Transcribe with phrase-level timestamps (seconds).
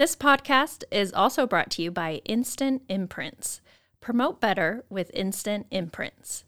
[0.00, 3.60] This podcast is also brought to you by Instant Imprints.
[4.00, 6.44] Promote better with Instant Imprints.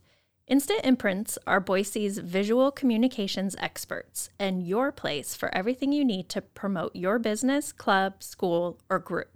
[0.48, 6.40] Instant Imprints are Boise's visual communications experts and your place for everything you need to
[6.40, 9.31] promote your business, club, school, or group.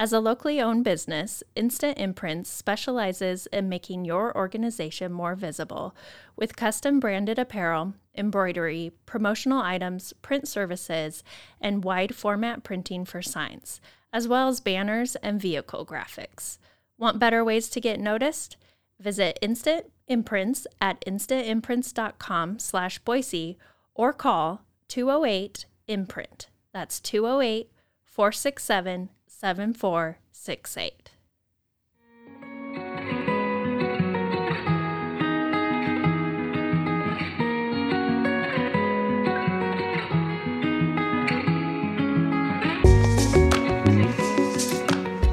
[0.00, 5.92] As a locally owned business, Instant Imprints specializes in making your organization more visible
[6.36, 11.24] with custom branded apparel, embroidery, promotional items, print services,
[11.60, 13.80] and wide format printing for signs,
[14.12, 16.58] as well as banners and vehicle graphics.
[16.96, 18.56] Want better ways to get noticed?
[19.00, 23.58] Visit Instant Imprints at instantimprints.com slash Boise
[23.96, 26.46] or call 208 Imprint.
[26.72, 27.72] That's 208
[28.04, 29.08] 467
[29.38, 31.10] 7468.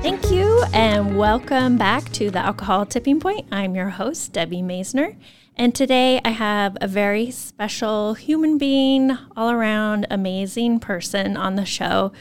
[0.03, 3.47] Thank you and welcome back to the Alcohol Tipping Point.
[3.51, 5.15] I'm your host, Debbie Maisner.
[5.57, 11.65] And today I have a very special human being, all around amazing person on the
[11.65, 12.11] show.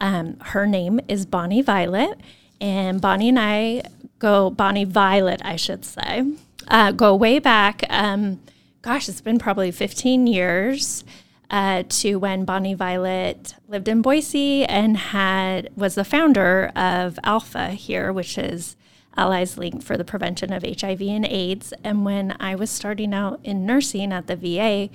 [0.00, 2.20] Um, her name is Bonnie Violet,
[2.60, 3.82] and Bonnie and I
[4.18, 6.24] go, Bonnie Violet, I should say,
[6.68, 7.84] uh, go way back.
[7.88, 8.40] Um,
[8.82, 11.04] gosh, it's been probably 15 years.
[11.48, 17.68] Uh, to when Bonnie Violet lived in Boise and had was the founder of Alpha
[17.68, 18.76] here, which is
[19.16, 21.72] Allies Link for the Prevention of HIV and AIDS.
[21.84, 24.90] And when I was starting out in nursing at the VA,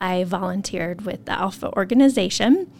[0.00, 2.70] I volunteered with the Alpha organization.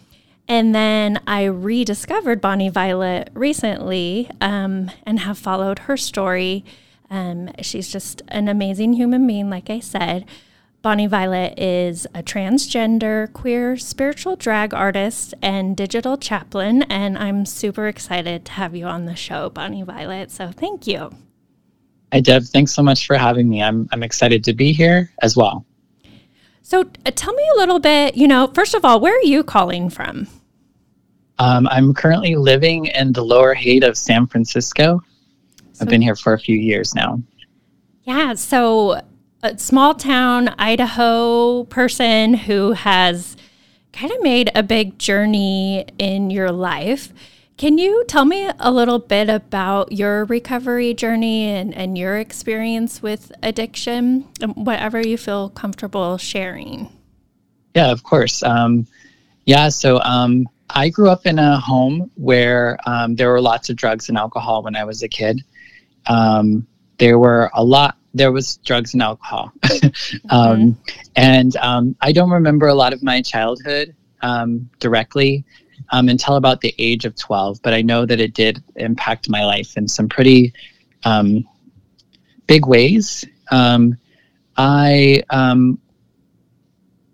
[0.47, 6.63] And then I rediscovered Bonnie Violet recently um, and have followed her story.
[7.09, 10.25] Um, she's just an amazing human being, like I said.
[10.81, 17.87] Bonnie Violet is a transgender, queer, spiritual drag artist and digital chaplain, and I'm super
[17.87, 20.31] excited to have you on the show, Bonnie Violet.
[20.31, 21.11] So thank you.
[22.13, 22.43] Hi, Deb.
[22.43, 23.61] Thanks so much for having me.
[23.61, 25.65] I'm, I'm excited to be here as well.
[26.61, 29.43] So uh, tell me a little bit, you know, first of all, where are you
[29.43, 30.27] calling from?
[31.39, 35.01] Um, I'm currently living in the lower Haight of San Francisco.
[35.73, 37.21] So, I've been here for a few years now.
[38.03, 38.33] Yeah.
[38.33, 39.01] So
[39.43, 43.37] a small town Idaho person who has
[43.93, 47.13] kind of made a big journey in your life.
[47.57, 53.01] Can you tell me a little bit about your recovery journey and, and your experience
[53.01, 54.21] with addiction,
[54.53, 56.89] whatever you feel comfortable sharing?
[57.75, 58.43] Yeah, of course.
[58.43, 58.85] Um,
[59.45, 63.75] yeah, so um, I grew up in a home where um, there were lots of
[63.75, 65.41] drugs and alcohol when I was a kid.
[66.07, 66.67] Um,
[66.97, 69.51] there were a lot there was drugs and alcohol.
[69.63, 69.69] um,
[70.31, 70.71] mm-hmm.
[71.15, 75.45] And um, I don't remember a lot of my childhood um, directly
[75.91, 79.45] um, until about the age of 12, but I know that it did impact my
[79.45, 80.53] life in some pretty
[81.03, 81.47] um,
[82.47, 83.25] big ways.
[83.51, 83.97] Um,
[84.57, 85.23] I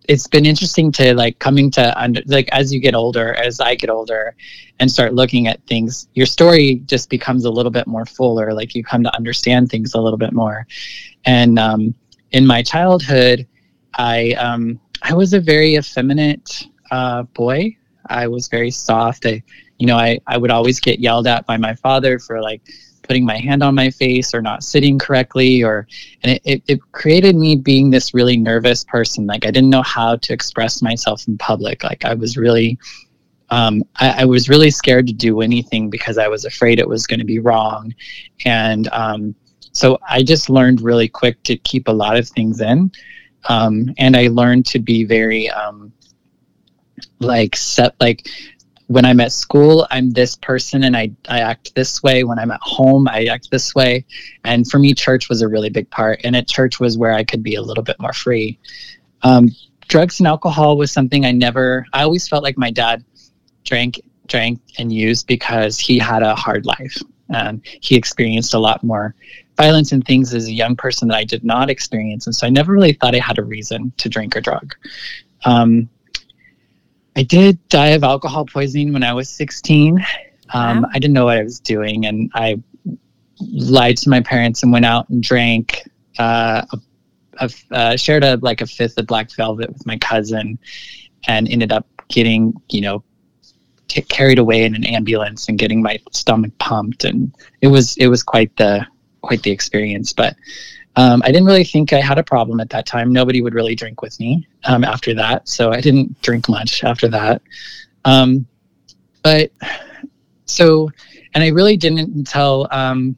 [0.10, 3.74] it's been interesting to like coming to under like as you get older as i
[3.76, 4.36] get older
[4.80, 8.76] and start looking at things your story just becomes a little bit more fuller like
[8.76, 10.68] you come to understand things a little bit more.
[11.26, 11.96] And um,
[12.32, 13.48] in my childhood
[13.96, 17.76] i um, i was a very effeminate uh, boy.
[18.08, 19.26] I was very soft.
[19.26, 19.42] I
[19.80, 22.62] you know i i would always get yelled at by my father for like
[23.04, 25.88] putting my hand on my face or not sitting correctly or
[26.24, 29.28] and it, it, it, created me being this really nervous person.
[29.28, 31.84] Like i didn't know how to express myself in public.
[31.84, 32.80] Like i was really
[33.50, 37.06] um, I, I, was really scared to do anything because i was afraid it was
[37.06, 37.94] going to be wrong.
[38.46, 39.36] And um,
[39.74, 42.92] so i just learned really quick to keep a lot of things in.
[43.50, 45.94] Um, and i learned to be very um,
[47.20, 48.28] like set like
[48.88, 52.24] when I'm at school, I'm this person and I, I act this way.
[52.24, 54.06] When I'm at home, I act this way.
[54.44, 56.22] And for me, church was a really big part.
[56.24, 58.60] And at church was where I could be a little bit more free.
[59.22, 59.50] Um,
[59.88, 63.04] drugs and alcohol was something I never, I always felt like my dad
[63.64, 66.98] drank, drank and used because he had a hard life.
[67.30, 69.16] And he experienced a lot more
[69.58, 72.28] violence and things as a young person that I did not experience.
[72.28, 74.76] And so I never really thought I had a reason to drink or drug.
[75.46, 75.90] Um,
[77.16, 79.98] I did die of alcohol poisoning when I was 16.
[80.54, 80.90] Um, wow.
[80.94, 82.62] I didn't know what I was doing, and I
[83.40, 85.88] lied to my parents and went out and drank.
[86.18, 86.80] Uh, a,
[87.40, 90.60] a, uh, shared a like a fifth of black velvet with my cousin,
[91.28, 93.04] and ended up getting you know
[93.88, 98.08] t- carried away in an ambulance and getting my stomach pumped, and it was it
[98.08, 98.86] was quite the
[99.22, 100.14] quite the experience.
[100.14, 100.36] But
[100.96, 103.12] um, I didn't really think I had a problem at that time.
[103.12, 107.08] Nobody would really drink with me um, after that, so I didn't drink much after
[107.10, 107.42] that.
[108.06, 108.46] Um,
[109.24, 109.52] but
[110.46, 110.90] so,
[111.34, 113.16] and I really didn't until um,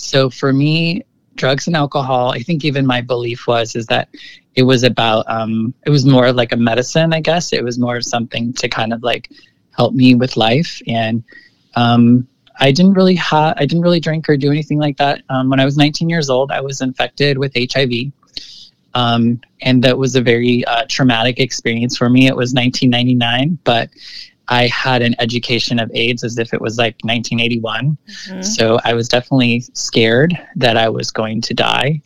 [0.00, 1.04] so for me
[1.36, 4.08] drugs and alcohol i think even my belief was is that
[4.56, 7.78] it was about um it was more of like a medicine i guess it was
[7.78, 9.30] more of something to kind of like
[9.76, 11.22] help me with life and
[11.76, 12.26] um
[12.60, 15.60] i didn't really have i didn't really drink or do anything like that um, when
[15.60, 17.90] i was 19 years old i was infected with hiv
[18.92, 23.90] um, and that was a very uh, traumatic experience for me it was 1999 but
[24.50, 27.96] I had an education of AIDS as if it was like 1981.
[28.26, 28.42] Mm-hmm.
[28.42, 32.02] So I was definitely scared that I was going to die.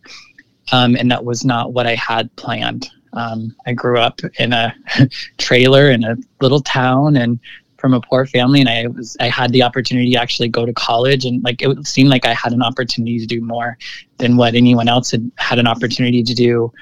[0.70, 2.90] Um, and that was not what I had planned.
[3.14, 4.74] Um, I grew up in a
[5.38, 7.40] trailer in a little town and
[7.84, 10.72] from a poor family, and I was I had the opportunity to actually go to
[10.72, 13.76] college, and like it seemed like I had an opportunity to do more
[14.16, 16.72] than what anyone else had had an opportunity to do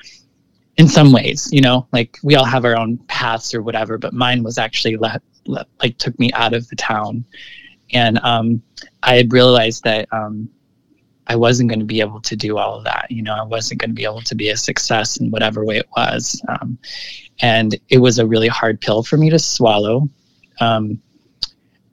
[0.76, 1.88] in some ways you know?
[1.92, 5.98] Like we all have our own paths or whatever but mine was actually let like
[5.98, 7.24] took me out of the town.
[7.92, 8.62] And um,
[9.02, 10.48] i had realized that um,
[11.26, 13.34] i wasn't going to be able to do all of that you know?
[13.34, 16.40] I wasn't going to be able to be a success in whatever way it was
[16.48, 16.78] um,
[17.40, 20.08] and it was a really hard pill for me to swallow
[20.62, 21.00] um,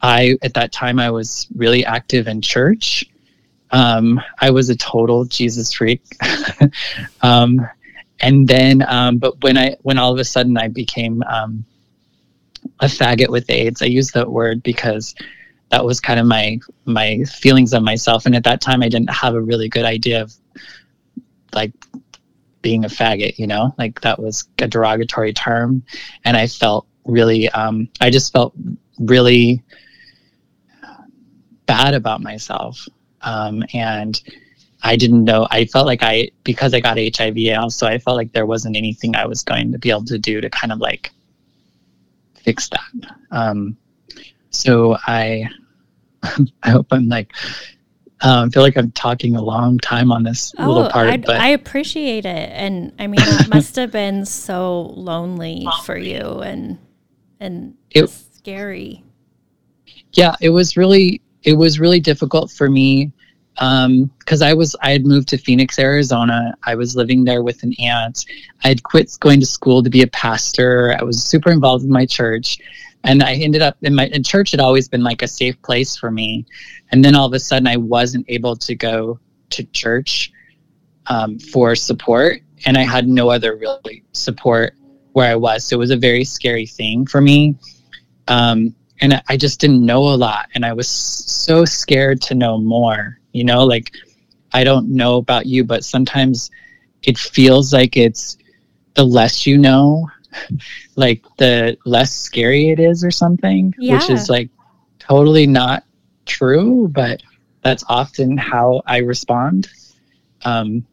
[0.02, 3.06] i at that time i was really active in church
[3.72, 6.02] um, i was a total jesus freak
[7.22, 7.60] um,
[8.22, 8.80] and then
[9.20, 11.24] but when i when all of a sudden i became
[12.80, 13.82] a faggot with AIDS.
[13.82, 15.16] I use that word because
[15.70, 19.12] that was kind of my my feelings of myself, and at that time, I didn't
[19.12, 20.34] have a really good idea of
[21.54, 21.74] like
[22.62, 23.38] being a faggot.
[23.38, 25.84] You know, like that was a derogatory term,
[26.26, 28.54] and I felt really, um, I just felt
[29.00, 29.64] really
[31.66, 32.88] bad about myself,
[33.22, 34.22] um, and.
[34.82, 35.46] I didn't know.
[35.52, 39.14] I felt like I, because I got HIV also, I felt like there wasn't anything
[39.14, 41.12] I was going to be able to do to kind of like
[42.36, 43.16] fix that.
[43.30, 43.76] Um,
[44.52, 45.50] so I,
[46.24, 47.34] I hope I'm like,
[48.22, 51.10] um, I feel like I'm talking a long time on this oh, little part.
[51.10, 55.98] I'd, but I appreciate it, and I mean, it must have been so lonely for
[55.98, 56.78] you, and
[57.40, 59.04] and it, scary.
[60.14, 63.12] Yeah, it was really it was really difficult for me
[63.56, 66.56] because um, I was I had moved to Phoenix, Arizona.
[66.64, 68.26] I was living there with an aunt.
[68.64, 70.96] I had quit going to school to be a pastor.
[71.00, 72.58] I was super involved in my church,
[73.04, 75.98] and I ended up in my in church had always been like a safe place
[75.98, 76.46] for me.
[76.92, 79.20] And then all of a sudden, I wasn't able to go
[79.50, 80.32] to church
[81.08, 84.76] um, for support, and I had no other really support
[85.20, 85.66] where I was.
[85.66, 87.56] So it was a very scary thing for me.
[88.28, 92.58] Um, and I just didn't know a lot, and I was so scared to know
[92.58, 93.92] more you know like
[94.54, 96.52] i don't know about you but sometimes
[97.04, 98.38] it feels like it's
[98.96, 100.08] the less you know
[100.96, 103.94] like the less scary it is or something yeah.
[103.94, 104.50] which is like
[105.00, 105.84] totally not
[106.26, 107.22] true but
[107.64, 109.68] that's often how i respond
[110.46, 110.86] um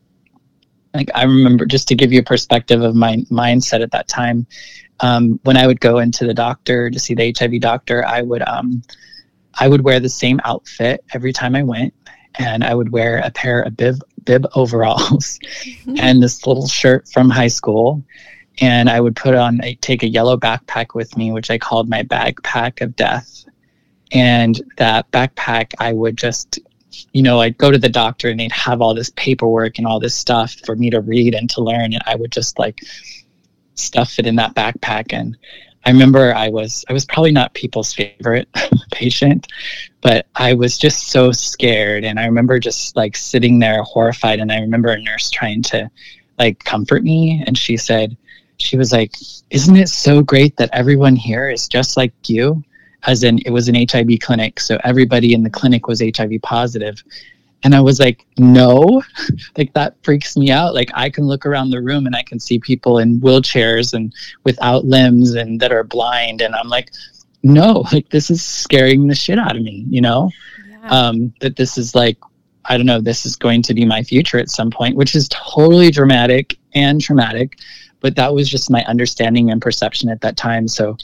[0.96, 4.46] like i remember just to give you a perspective of my mindset at that time
[5.00, 8.42] um, when i would go into the doctor to see the hiv doctor i would
[8.42, 8.82] um,
[9.58, 11.92] i would wear the same outfit every time i went
[12.38, 15.96] and I would wear a pair of bib bib overalls mm-hmm.
[15.98, 18.02] and this little shirt from high school.
[18.60, 21.88] And I would put on a take a yellow backpack with me, which I called
[21.88, 23.44] my backpack of death.
[24.12, 26.58] And that backpack, I would just,
[27.12, 30.00] you know, I'd go to the doctor and they'd have all this paperwork and all
[30.00, 31.92] this stuff for me to read and to learn.
[31.94, 32.80] And I would just like
[33.74, 35.12] stuff it in that backpack.
[35.12, 35.36] And
[35.84, 38.48] I remember I was I was probably not people's favorite
[38.92, 39.46] patient,
[40.00, 44.50] but I was just so scared and I remember just like sitting there horrified and
[44.50, 45.90] I remember a nurse trying to
[46.38, 48.16] like comfort me and she said
[48.58, 49.14] she was like
[49.50, 52.62] isn't it so great that everyone here is just like you
[53.06, 57.02] as in it was an HIV clinic so everybody in the clinic was HIV positive
[57.62, 59.02] and I was like, no,
[59.58, 60.75] like that freaks me out.
[60.75, 64.14] Like I can look around the room and I can see people in wheelchairs and
[64.44, 66.42] without limbs and that are blind.
[66.42, 66.92] And I'm like,
[67.42, 70.30] no, like this is scaring the shit out of me, you know?
[70.68, 70.88] Yeah.
[70.88, 72.18] Um, that this is like,
[72.64, 75.28] I don't know, this is going to be my future at some point, which is
[75.30, 77.58] totally dramatic and traumatic.
[78.00, 80.68] But that was just my understanding and perception at that time.
[80.68, 80.96] So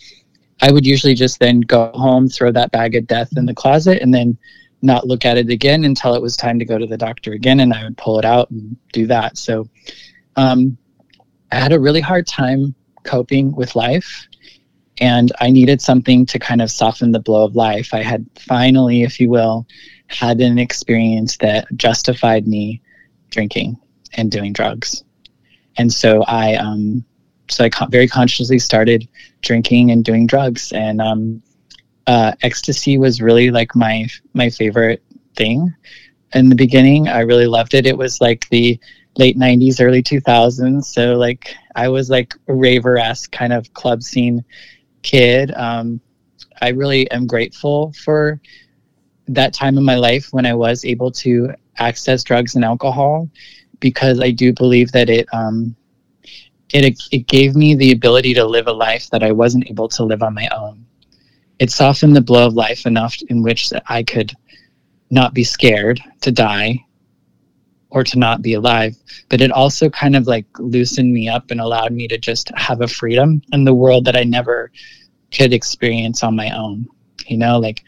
[0.61, 4.02] I would usually just then go home, throw that bag of death in the closet,
[4.02, 4.38] and then
[4.82, 7.61] not look at it again until it was time to go to the doctor again.
[7.61, 9.38] And I would pull it out and do that.
[9.38, 9.68] So
[10.37, 10.76] um,
[11.50, 14.26] I had a really hard time coping with life.
[14.99, 17.94] And I needed something to kind of soften the blow of life.
[17.94, 19.66] I had finally, if you will,
[20.09, 22.82] had an experience that justified me
[23.30, 23.78] drinking
[24.12, 25.02] and doing drugs.
[25.78, 27.04] And so I, um,
[27.52, 29.09] so I very consciously started
[29.40, 30.73] drinking and doing drugs.
[30.73, 31.42] And um,
[32.06, 35.02] uh, ecstasy was really like my my favorite
[35.37, 35.73] thing
[36.35, 37.09] in the beginning.
[37.09, 37.87] I really loved it.
[37.87, 38.78] It was like the
[39.18, 44.42] late 90s early 2000s so like i was like a raver-esque kind of club scene
[45.02, 46.00] kid um,
[46.62, 48.40] i really am grateful for
[49.28, 53.28] that time in my life when i was able to access drugs and alcohol
[53.80, 55.76] because i do believe that it um,
[56.73, 60.05] it, it gave me the ability to live a life that i wasn't able to
[60.05, 60.85] live on my own.
[61.59, 64.33] It softened the blow of life enough in which that i could
[65.11, 66.85] not be scared to die
[67.91, 68.97] or to not be alive
[69.29, 72.81] but it also kind of like loosened me up and allowed me to just have
[72.81, 74.73] a freedom in the world that i never
[75.31, 76.87] could experience on my own
[77.26, 77.59] you know?
[77.59, 77.83] Like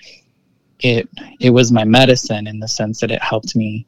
[0.80, 1.08] it
[1.40, 3.86] it was my medicine in the sense that it helped me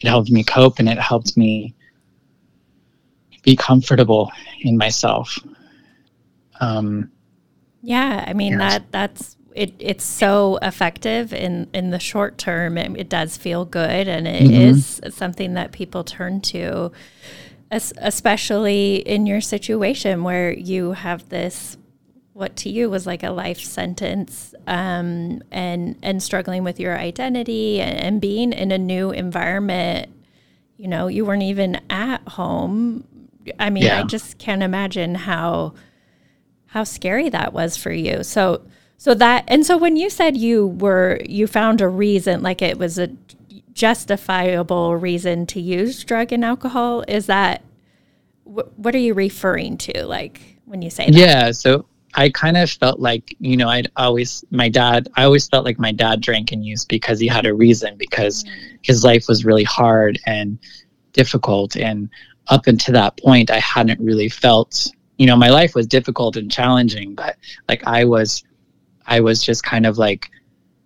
[0.00, 1.74] it helped me cope and it helped me
[3.50, 5.38] be comfortable in myself
[6.60, 7.10] um
[7.82, 12.78] yeah i mean that that's it, it's so effective in, in the short term.
[12.78, 14.54] It, it does feel good, and it mm-hmm.
[14.54, 16.92] is something that people turn to,
[17.70, 21.76] especially in your situation where you have this
[22.38, 27.80] what to you was like a life sentence um, and and struggling with your identity
[27.80, 30.08] and, and, being in a new environment
[30.76, 33.02] you know you weren't even at home
[33.58, 34.00] i mean yeah.
[34.00, 35.74] i just can't imagine how
[36.66, 38.62] how scary that was for you so
[38.96, 42.78] so that and so when you said you were you found a reason like it
[42.78, 43.08] was a
[43.72, 47.62] justifiable reason to use drug and alcohol is that
[48.44, 51.14] wh- what are you referring to like when you say that?
[51.14, 55.48] Yeah, so I kind of felt like, you know, I'd always, my dad, I always
[55.48, 58.78] felt like my dad drank and used because he had a reason, because mm.
[58.82, 60.58] his life was really hard and
[61.12, 61.76] difficult.
[61.76, 62.08] And
[62.48, 66.50] up until that point, I hadn't really felt, you know, my life was difficult and
[66.50, 67.36] challenging, but
[67.68, 68.44] like I was
[69.06, 70.30] I was just kind of like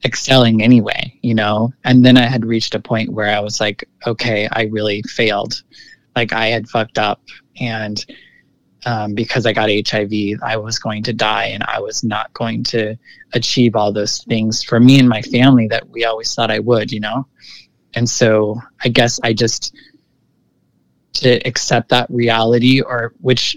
[0.05, 1.73] excelling anyway, you know?
[1.85, 5.63] And then I had reached a point where I was like, okay, I really failed.
[6.17, 7.21] Like I had fucked up.
[7.61, 8.05] And
[8.85, 12.65] um, because I got HIV, I was going to die and I was not going
[12.65, 12.97] to
[13.33, 16.91] achieve all those things for me and my family that we always thought I would,
[16.91, 17.27] you know?
[17.95, 19.75] And so I guess I just,
[21.15, 23.57] to accept that reality or which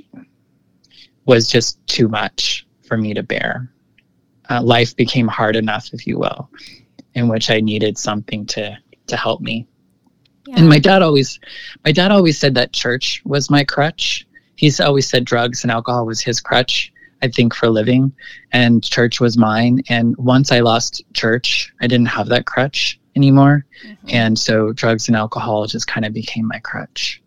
[1.25, 3.71] was just too much for me to bear
[4.49, 6.49] uh, life became hard enough, if you will,
[7.13, 9.67] in which I needed something to to help me.
[10.47, 10.55] Yeah.
[10.57, 11.39] And my dad always,
[11.83, 14.27] my dad always said that church was my crutch.
[14.55, 16.91] He's always said drugs and alcohol was his crutch.
[17.21, 18.11] I think for living,
[18.51, 19.81] and church was mine.
[19.89, 24.07] And once I lost church, I didn't have that crutch anymore, mm-hmm.
[24.09, 27.21] and so drugs and alcohol just kind of became my crutch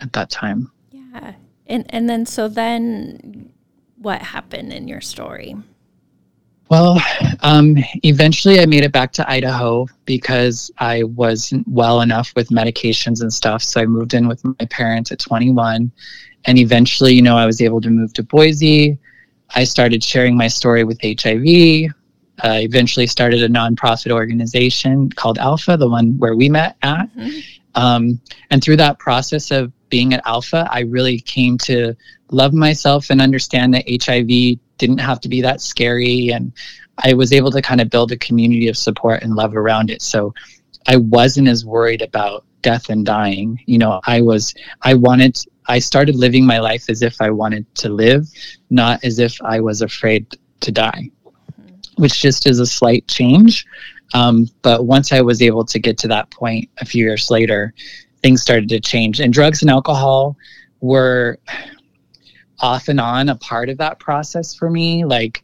[0.00, 0.70] at that time.
[0.90, 1.34] Yeah,
[1.66, 3.50] and and then so then,
[3.96, 5.56] what happened in your story?
[6.70, 7.02] Well,
[7.40, 13.22] um, eventually I made it back to Idaho because I wasn't well enough with medications
[13.22, 13.62] and stuff.
[13.62, 15.90] So I moved in with my parents at 21.
[16.44, 18.96] And eventually, you know, I was able to move to Boise.
[19.56, 21.90] I started sharing my story with HIV.
[22.42, 27.14] I eventually started a nonprofit organization called Alpha, the one where we met at.
[27.16, 27.40] Mm-hmm.
[27.74, 31.94] Um, and through that process of being at Alpha, I really came to
[32.30, 36.30] love myself and understand that HIV didn't have to be that scary.
[36.30, 36.52] And
[37.04, 40.02] I was able to kind of build a community of support and love around it.
[40.02, 40.32] So
[40.86, 43.60] I wasn't as worried about death and dying.
[43.66, 47.72] You know, I was, I wanted, I started living my life as if I wanted
[47.76, 48.28] to live,
[48.70, 50.26] not as if I was afraid
[50.60, 51.10] to die,
[51.96, 53.66] which just is a slight change.
[54.12, 57.74] Um, but once I was able to get to that point a few years later,
[58.22, 59.20] things started to change.
[59.20, 60.36] And drugs and alcohol
[60.80, 61.38] were
[62.60, 65.04] off and on a part of that process for me.
[65.04, 65.42] Like,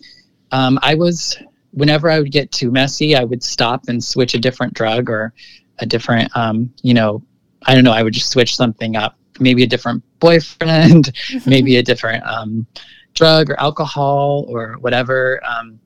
[0.52, 1.36] um, I was,
[1.72, 5.32] whenever I would get too messy, I would stop and switch a different drug or
[5.78, 7.22] a different, um, you know,
[7.66, 11.12] I don't know, I would just switch something up, maybe a different boyfriend,
[11.46, 12.66] maybe a different um,
[13.14, 15.40] drug or alcohol or whatever.
[15.44, 15.80] Um,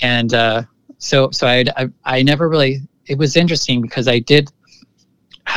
[0.00, 0.62] and uh,
[0.98, 4.50] so, so I, I, I never really, it was interesting because I did,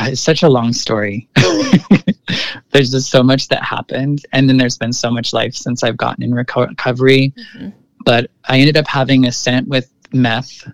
[0.02, 1.28] it's such a long story.
[2.72, 5.96] there's just so much that happened and then there's been so much life since i've
[5.96, 7.68] gotten in reco- recovery mm-hmm.
[8.04, 10.68] but I ended up having a scent with meth.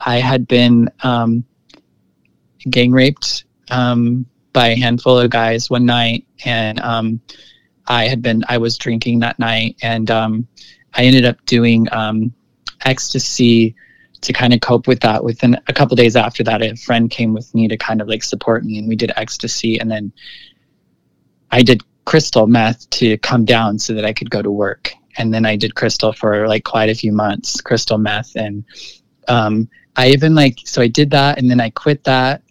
[0.00, 1.44] I had been um,
[2.68, 7.20] gang raped um, by a handful of guys one night, and um,
[7.86, 10.48] I had been I was drinking that night, and um,
[10.94, 12.32] I ended up doing um,
[12.84, 13.74] ecstasy
[14.20, 15.22] to kind of cope with that.
[15.22, 18.22] Within a couple days after that, a friend came with me to kind of like
[18.22, 20.12] support me, and we did ecstasy, and then
[21.50, 24.92] I did crystal meth to come down so that I could go to work.
[25.18, 28.64] And then I did crystal for like quite a few months, crystal meth, and
[29.26, 32.42] um, I even like so I did that, and then I quit that,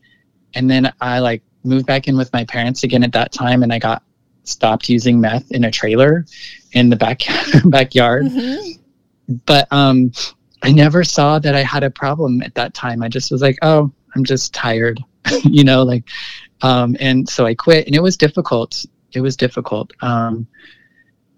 [0.53, 3.71] and then I like moved back in with my parents again at that time, and
[3.71, 4.03] I got
[4.43, 6.25] stopped using meth in a trailer
[6.73, 7.21] in the back
[7.65, 8.25] backyard.
[8.25, 8.81] Mm-hmm.
[9.45, 10.11] But um,
[10.67, 13.01] I never saw that I had a problem at that time.
[13.01, 15.01] I just was like, oh, I'm just tired,
[15.43, 16.03] you know, like,
[16.61, 18.85] um, and so I quit, and it was difficult.
[19.13, 19.93] It was difficult.
[20.01, 20.45] Um,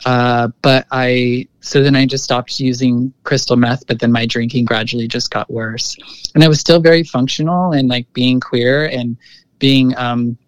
[0.06, 4.66] uh, but I so then I just stopped using crystal meth, but then my drinking
[4.66, 5.96] gradually just got worse,
[6.34, 9.16] and I was still very functional and like being queer and
[9.60, 10.40] being um,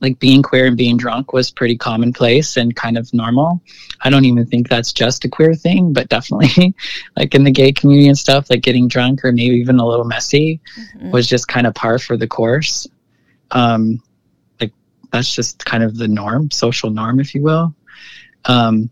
[0.00, 3.60] like being queer and being drunk was pretty commonplace and kind of normal.
[4.02, 6.74] I don't even think that's just a queer thing, but definitely
[7.16, 10.04] like in the gay community and stuff, like getting drunk or maybe even a little
[10.04, 11.10] messy mm-hmm.
[11.10, 12.86] was just kind of par for the course.
[13.52, 14.02] Um,
[14.60, 14.72] like
[15.12, 17.74] that's just kind of the norm, social norm, if you will.
[18.44, 18.90] Um,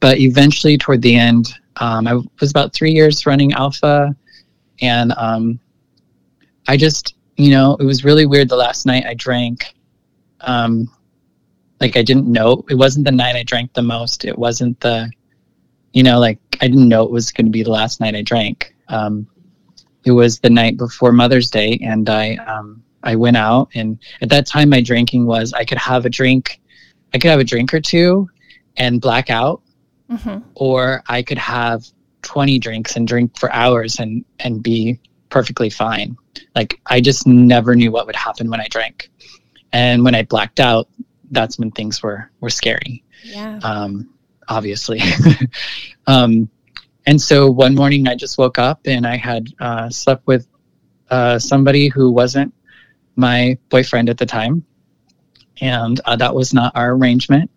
[0.00, 1.46] but eventually, toward the end,
[1.76, 4.14] um, I was about three years running Alpha,
[4.80, 5.60] and um,
[6.66, 8.48] I just, you know, it was really weird.
[8.48, 9.74] The last night I drank
[10.40, 10.90] um,
[11.80, 14.24] like I didn't know it wasn't the night I drank the most.
[14.24, 15.10] It wasn't the,
[15.92, 18.22] you know, like I didn't know it was going to be the last night I
[18.22, 18.74] drank.
[18.88, 19.28] Um,
[20.04, 24.28] it was the night before Mother's Day, and I um, I went out, and at
[24.30, 26.60] that time my drinking was I could have a drink,
[27.14, 28.28] I could have a drink or two,
[28.76, 29.62] and black out,
[30.10, 30.38] mm-hmm.
[30.54, 31.84] or I could have
[32.22, 34.98] twenty drinks and drink for hours and and be
[35.28, 36.16] perfectly fine.
[36.54, 39.10] Like I just never knew what would happen when I drank
[39.72, 40.88] and when I blacked out,
[41.30, 43.04] that's when things were were scary.
[43.24, 43.58] Yeah.
[43.62, 44.10] Um,
[44.48, 45.00] obviously.
[46.06, 46.48] um,
[47.06, 50.46] and so one morning I just woke up and I had uh, slept with
[51.10, 52.52] uh, somebody who wasn't
[53.16, 54.64] my boyfriend at the time,
[55.60, 57.50] and uh, that was not our arrangement.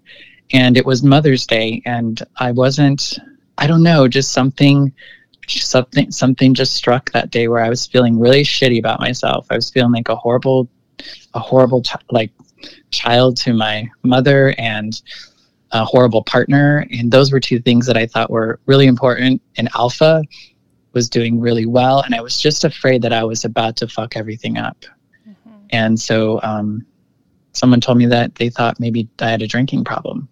[0.54, 3.17] And it was Mother's Day, and I wasn't.
[3.58, 4.91] I don't know, just something
[5.47, 9.47] something something just struck that day where I was feeling really shitty about myself.
[9.50, 10.69] I was feeling like a horrible
[11.34, 12.32] a horrible ch- like
[12.92, 15.02] child to my mother and
[15.72, 16.86] a horrible partner.
[16.92, 19.42] And those were two things that i thought were really important.
[19.58, 20.24] And alpha
[20.94, 22.02] was doing really well.
[22.02, 24.86] And i was just afraid that i was about to fuck everything up.
[25.28, 25.58] Mm-hmm.
[25.70, 26.86] and so um,
[27.54, 30.28] someone told me that they thought maybe i had a drinking problem.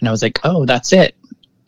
[0.00, 1.16] And i was like oh that's it.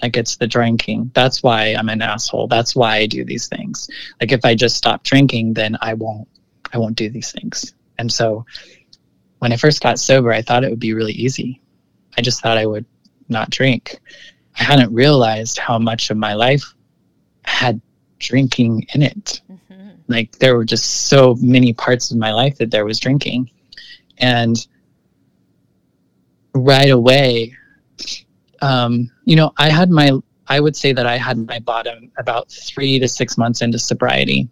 [0.00, 1.12] Like it's the drinking.
[1.14, 2.48] That's why i'm an asshole.
[2.48, 3.88] That's why i do these things.
[4.20, 6.28] Like if i just stop drinking then i won't
[6.72, 8.44] i won't do these things and so
[9.38, 11.62] when I first got sober, I thought it would be really easy.
[12.18, 12.84] I just thought I would
[13.28, 14.00] not drink.
[14.58, 16.64] I hadn't realized how much of my life
[17.44, 17.80] had
[18.18, 19.40] drinking in it.
[19.50, 19.90] Mm-hmm.
[20.08, 23.50] Like there were just so many parts of my life that there was drinking.
[24.18, 24.66] And
[26.54, 27.54] right away,
[28.60, 30.10] um, you know, I had my,
[30.48, 34.48] I would say that I had my bottom about three to six months into sobriety.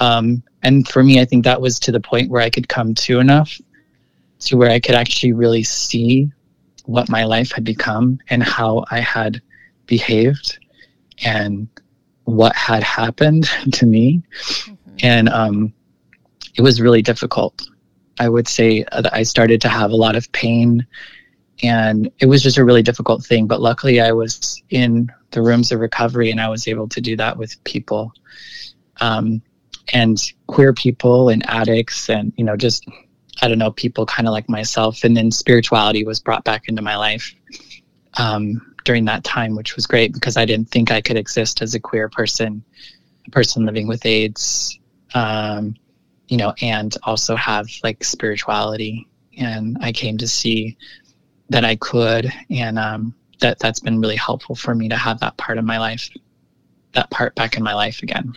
[0.00, 2.94] Um, and for me, I think that was to the point where I could come
[2.96, 3.60] to enough
[4.40, 6.30] to where I could actually really see
[6.86, 9.40] what my life had become and how I had
[9.86, 10.58] behaved
[11.22, 11.68] and
[12.24, 14.22] what had happened to me.
[14.32, 14.96] Mm-hmm.
[15.02, 15.72] And um,
[16.56, 17.68] it was really difficult.
[18.18, 20.86] I would say that I started to have a lot of pain
[21.62, 23.46] and it was just a really difficult thing.
[23.46, 27.16] But luckily, I was in the rooms of recovery and I was able to do
[27.16, 28.12] that with people.
[29.00, 29.42] Um,
[29.92, 32.86] and queer people and addicts and you know just
[33.42, 35.04] i don't know people kind of like myself.
[35.04, 37.34] And then spirituality was brought back into my life
[38.14, 41.74] um, during that time which was great because i didn't think i could exist as
[41.74, 42.62] a queer person
[43.26, 44.78] a person living with aids
[45.14, 45.74] um,
[46.28, 49.06] you know and also have like spirituality.
[49.38, 50.76] And i came to see
[51.48, 55.36] that i could and um, that that's been really helpful for me to have that
[55.36, 56.10] part of my life
[56.92, 58.34] that part back in my life again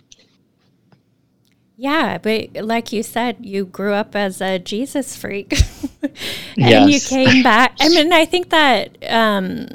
[1.83, 5.51] yeah, but like you said, you grew up as a Jesus freak,
[6.01, 6.13] and
[6.55, 6.89] yes.
[6.89, 7.75] you came back.
[7.81, 9.67] I mean, I think that um,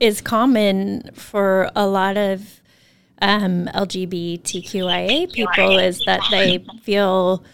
[0.00, 2.62] is common for a lot of
[3.20, 7.44] um, LGBTQIA people is that they feel.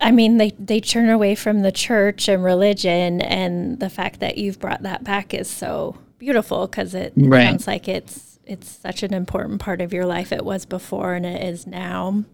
[0.00, 4.38] I mean, they, they turn away from the church and religion, and the fact that
[4.38, 7.48] you've brought that back is so beautiful because it, right.
[7.48, 10.32] sounds like it's it's such an important part of your life.
[10.32, 12.24] It was before and it is now.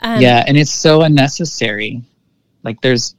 [0.00, 2.02] Um, yeah, and it's so unnecessary.
[2.62, 3.14] Like there's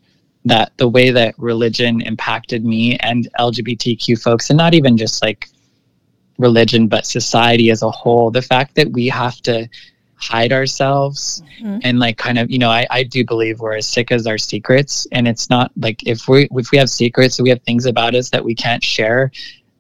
[0.46, 5.50] that the way that religion impacted me and LGBTQ folks, and not even just like
[6.38, 8.30] religion, but society as a whole.
[8.30, 9.68] The fact that we have to
[10.18, 11.80] hide ourselves mm-hmm.
[11.84, 14.38] and like kind of you know I, I do believe we're as sick as our
[14.38, 18.15] secrets and it's not like if we if we have secrets we have things about
[18.15, 19.30] us that we can't share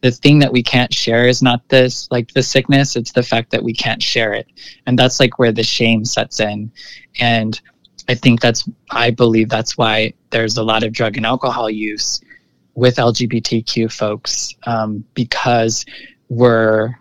[0.05, 3.49] the thing that we can't share is not this like the sickness it's the fact
[3.49, 4.45] that we can't share it.
[4.85, 6.71] And that's like where the shame sets in.
[7.19, 7.59] And
[8.07, 12.21] i think that's i believe that's why there's a lot of drug and alcohol use
[12.75, 15.85] with lgbtq folks um, because
[16.29, 16.93] we're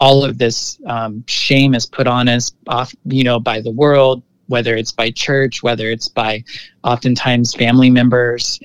[0.00, 4.22] all of this um, shame is put on us off you know by the world
[4.46, 6.42] whether it's by church whether it's by
[6.82, 8.58] oftentimes family members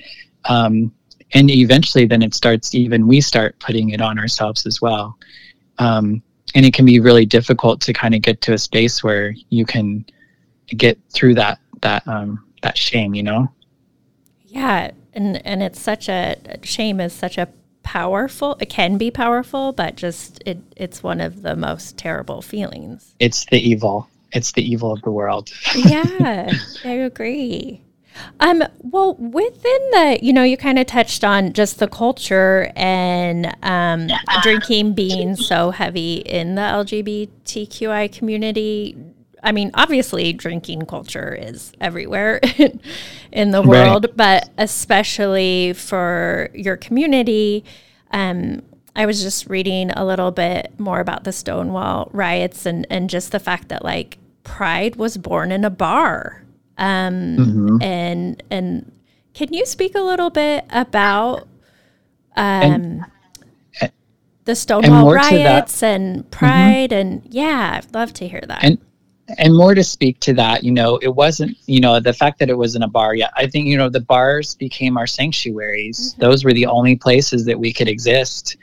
[0.45, 0.91] um,
[1.33, 5.17] and eventually then it starts even we start putting it on ourselves as well.
[5.79, 6.21] Um,
[6.55, 9.65] and it can be really difficult to kind of get to a space where you
[9.65, 10.05] can
[10.67, 13.51] get through that that um, that shame you know?
[14.45, 17.49] Yeah and and it's such a shame is such a
[17.81, 23.15] powerful it can be powerful but just it it's one of the most terrible feelings.
[23.19, 24.07] It's the evil.
[24.31, 25.51] It's the evil of the world.
[25.75, 26.51] Yeah
[26.85, 27.82] i agree
[28.39, 33.55] um well within the you know you kind of touched on just the culture and
[33.63, 34.07] um
[34.41, 38.95] drinking being so heavy in the lgbtqi community
[39.43, 42.39] I mean, obviously, drinking culture is everywhere
[43.31, 44.15] in the world, right.
[44.15, 47.65] but especially for your community.
[48.11, 48.61] Um,
[48.95, 53.31] I was just reading a little bit more about the Stonewall riots and, and just
[53.31, 56.42] the fact that like pride was born in a bar.
[56.77, 57.81] Um, mm-hmm.
[57.81, 58.91] And and
[59.33, 61.47] can you speak a little bit about
[62.35, 63.05] um,
[63.81, 63.91] and,
[64.45, 66.29] the Stonewall riots and mm-hmm.
[66.29, 66.89] pride?
[66.89, 66.93] Mm-hmm.
[66.93, 68.63] And yeah, I'd love to hear that.
[68.63, 68.77] And
[69.37, 72.49] and more to speak to that, you know, it wasn't, you know, the fact that
[72.49, 73.15] it was in a bar.
[73.15, 76.11] Yeah, I think, you know, the bars became our sanctuaries.
[76.11, 76.21] Mm-hmm.
[76.21, 78.57] Those were the only places that we could exist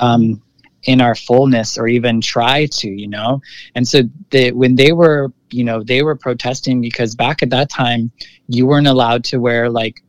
[0.00, 0.42] um,
[0.84, 3.42] in our fullness or even try to, you know.
[3.74, 7.70] And so the, when they were, you know, they were protesting because back at that
[7.70, 8.10] time,
[8.48, 10.02] you weren't allowed to wear like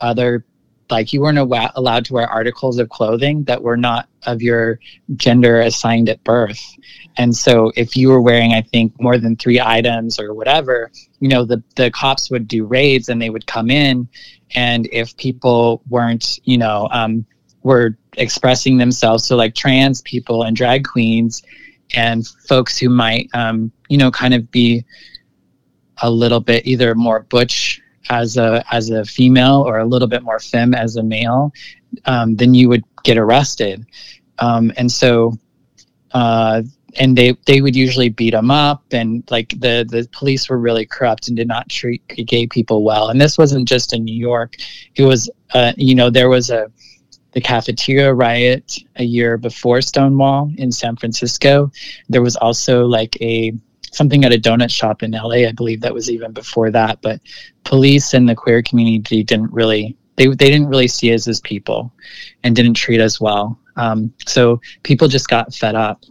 [0.00, 0.44] other
[0.90, 4.78] like you weren't allowed to wear articles of clothing that were not of your
[5.16, 6.62] gender assigned at birth.
[7.16, 11.28] And so if you were wearing i think more than three items or whatever you
[11.28, 14.08] know the, the cops would do raids and they would come in.
[14.54, 17.26] And if people weren't you know um,
[17.62, 21.42] were expressing themselves so like trans people and drag queens
[21.94, 24.84] and folks who might um, you know kind of be
[26.02, 30.22] a little bit either more butch as a as a female or a little bit
[30.22, 31.52] more femme as a male,
[32.04, 33.84] um, then you would get arrested.
[34.38, 35.34] Um, and so,
[36.12, 36.62] uh,
[36.98, 40.86] and they they would usually beat them up, and like the the police were really
[40.86, 43.08] corrupt and did not treat gay people well.
[43.08, 44.56] And this wasn't just in New York;
[44.94, 46.70] it was, uh, you know, there was a
[47.32, 51.70] the cafeteria riot a year before Stonewall in San Francisco.
[52.08, 53.52] There was also like a
[53.92, 57.00] something at a donut shop in LA, I believe that was even before that.
[57.02, 57.20] But
[57.64, 61.92] police and the queer community didn't really they they didn't really see us as people,
[62.42, 63.58] and didn't treat us well.
[63.76, 66.02] Um, so people just got fed up.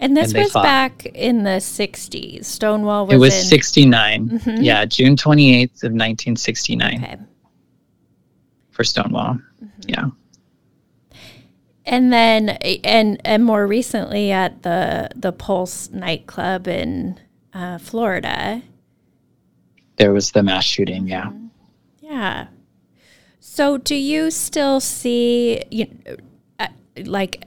[0.00, 0.64] And this and was fought.
[0.64, 2.44] back in the 60s.
[2.44, 3.44] Stonewall was It was in...
[3.44, 4.28] 69.
[4.28, 4.62] Mm-hmm.
[4.62, 7.04] Yeah, June 28th of 1969.
[7.04, 7.16] Okay.
[8.72, 9.38] For Stonewall.
[9.62, 9.68] Mm-hmm.
[9.86, 10.06] Yeah
[11.86, 17.18] and then and and more recently at the the Pulse nightclub in
[17.52, 18.62] uh, Florida.
[19.96, 21.06] There was the mass shooting.
[21.06, 21.26] Yeah.
[21.26, 21.46] Mm-hmm.
[22.00, 22.46] Yeah.
[23.40, 25.86] So, do you still see you
[26.58, 26.68] uh,
[27.04, 27.44] like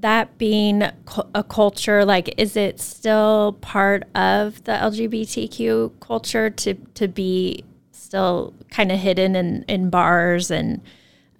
[0.00, 2.04] that being a culture?
[2.04, 8.98] Like, is it still part of the LGBTQ culture to to be still kind of
[8.98, 10.82] hidden in in bars and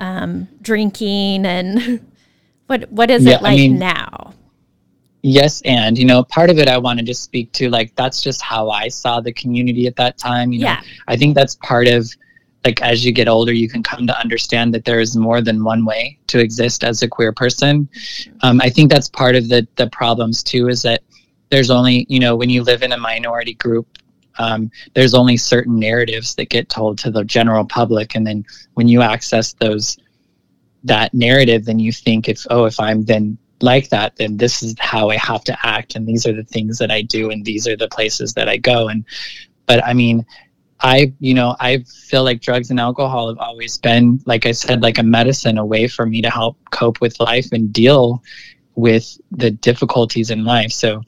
[0.01, 2.01] um, drinking and
[2.69, 4.35] What what is yeah, it like I mean, now?
[5.23, 8.43] Yes, and you know, part of it I wanted to speak to like that's just
[8.43, 10.53] how I saw the community at that time.
[10.53, 10.83] You know, yeah.
[11.09, 12.07] I think that's part of
[12.67, 15.65] like as you get older, you can come to understand that there is more than
[15.65, 17.89] one way to exist as a queer person.
[18.43, 20.69] Um, I think that's part of the the problems too.
[20.69, 21.03] Is that
[21.51, 23.99] there's only you know when you live in a minority group
[24.39, 28.89] um, there's only certain narratives that get told to the general public and then when
[28.89, 29.99] you access those
[30.85, 34.75] that narrative, then you think if oh if I'm then like that, then this is
[34.79, 37.67] how I have to act, and these are the things that I do, and these
[37.67, 38.89] are the places that I go.
[38.89, 39.05] And
[39.67, 40.25] but I mean,
[40.81, 44.83] I you know I feel like drugs and alcohol have always been like I said
[44.83, 48.23] like a medicine, a way for me to help cope with life and deal
[48.75, 50.71] with the difficulties in life.
[50.71, 51.03] So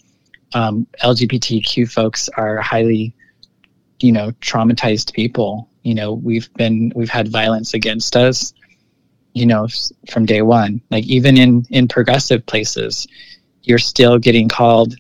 [0.54, 3.14] um, LGBTQ folks are highly,
[4.00, 5.68] you know, traumatized people.
[5.85, 8.52] You know, we've been we've had violence against us,
[9.35, 9.69] you know,
[10.11, 10.81] from day one.
[10.90, 13.07] Like even in in progressive places,
[13.62, 14.95] you're still getting called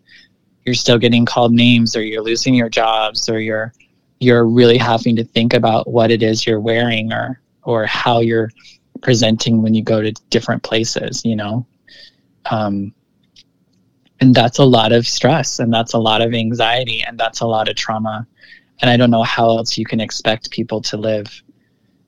[0.64, 3.72] you're still getting called names or you're losing your jobs or you're
[4.20, 8.50] you're really having to think about what it is you're wearing or or how you're
[9.02, 11.66] presenting when you go to different places you know
[12.50, 12.92] um,
[14.20, 17.46] and that's a lot of stress and that's a lot of anxiety and that's a
[17.46, 18.26] lot of trauma
[18.80, 21.42] and i don't know how else you can expect people to live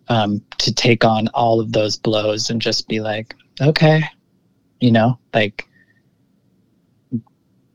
[0.08, 4.02] um, to take on all of those blows and just be like okay
[4.80, 5.68] you know like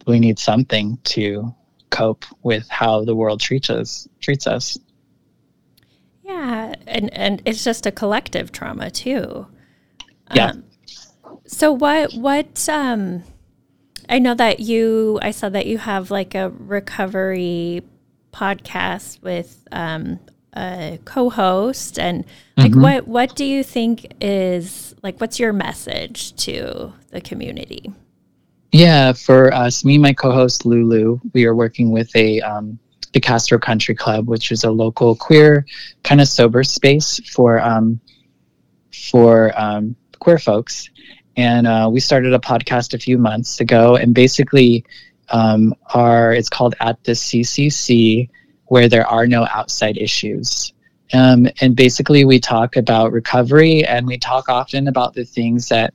[0.08, 1.54] we need something to
[1.90, 4.78] cope with how the world treats us treats us.
[6.24, 9.48] Yeah and and it's just a collective trauma too.
[10.34, 10.52] Yeah.
[10.52, 10.64] Um,
[11.46, 13.24] so what what um
[14.10, 17.84] I know that you I saw that you have like a recovery
[18.34, 20.20] podcast with um
[20.56, 22.82] a co-host and like mm-hmm.
[22.82, 27.92] what what do you think is like what's your message to the community?
[28.72, 32.80] Yeah, for us, me and my co-host Lulu, we are working with a um,
[33.14, 35.66] the Castro Country Club, which is a local queer
[36.04, 38.00] kind of sober space for um,
[38.92, 40.90] for um, queer folks.
[41.36, 44.84] And uh, we started a podcast a few months ago, and basically,
[45.30, 48.30] um, our it's called At the CCC,
[48.68, 50.74] where there are no outside issues.
[51.14, 55.94] Um, and basically, we talk about recovery, and we talk often about the things that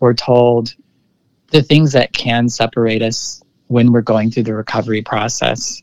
[0.00, 0.74] we're told
[1.50, 5.82] the things that can separate us when we're going through the recovery process,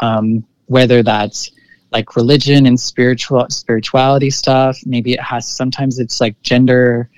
[0.00, 1.50] um, whether that's
[1.92, 4.78] like religion and spiritual spirituality stuff.
[4.84, 7.08] Maybe it has sometimes it's like gender,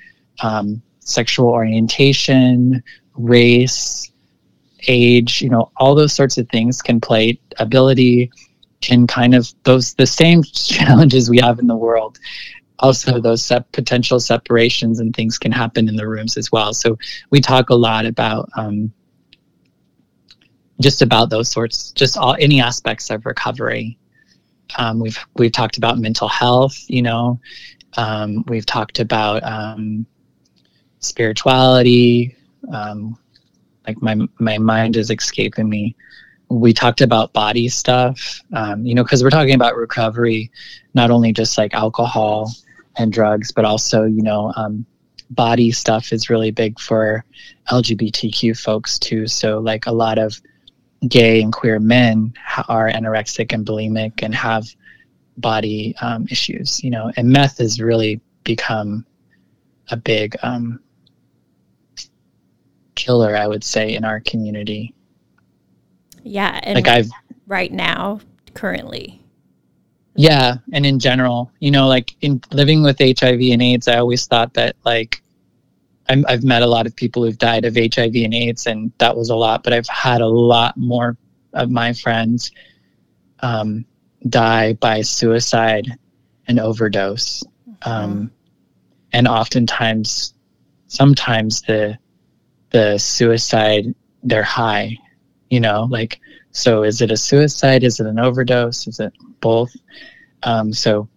[0.43, 2.83] um, sexual orientation,
[3.15, 4.11] race,
[4.89, 5.41] age.
[5.41, 8.31] You know, all those sorts of things can play ability
[8.81, 12.19] can kind of those the same challenges we have in the world
[12.79, 16.75] also those sep- potential separations and things can happen in the rooms as well.
[16.75, 16.99] So
[17.31, 18.93] we talk a lot about um,
[20.81, 23.99] just about those sorts, just all any aspects of recovery.
[24.79, 26.77] Um, we've we've talked about mental health.
[26.89, 27.41] You know,
[27.97, 30.07] um, we've talked about um,
[30.99, 32.37] spirituality.
[32.73, 33.19] Um,
[33.87, 35.97] like my my mind is escaping me.
[36.49, 38.43] We talked about body stuff.
[38.53, 40.51] Um, you know, because we're talking about recovery,
[40.95, 42.51] not only just like alcohol
[42.97, 44.87] and drugs, but also, you know, um,
[45.31, 47.25] body stuff is really big for
[47.71, 49.27] LGBTQ folks too.
[49.27, 50.41] So, like a lot of
[51.09, 52.33] gay and queer men
[52.69, 54.67] are anorexic and bulimic and have
[55.39, 59.05] body um, issues, you know, and meth has really become
[59.91, 60.81] a big um,
[62.95, 64.95] killer, I would say, in our community.
[66.27, 67.11] Yeah, and like I've
[67.47, 68.21] right now,
[68.55, 69.23] currently,
[70.17, 74.27] yeah and in general you know like in living with hiv and aids i always
[74.27, 75.23] thought that like
[76.09, 79.17] i have met a lot of people who've died of hiv and aids and that
[79.17, 81.17] was a lot but i've had a lot more
[81.53, 82.51] of my friends
[83.41, 83.85] um,
[84.31, 85.99] die by suicide
[86.49, 87.45] and overdose.
[87.83, 87.91] Mm-hmm.
[87.91, 88.31] um,
[89.13, 90.33] and oftentimes
[90.87, 91.99] sometimes the
[92.71, 94.97] the suicide they're high
[95.51, 99.75] you know like so is it a suicide is it an overdose is it both.
[100.43, 101.09] Um, so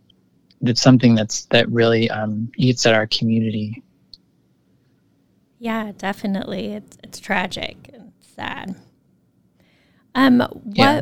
[0.61, 3.83] it's something that's that really um, eats at our community.
[5.59, 6.73] Yeah, definitely.
[6.73, 8.75] It's it's tragic and sad.
[10.15, 11.01] Um, what yeah.